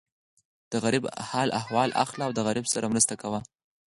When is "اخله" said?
2.03-2.23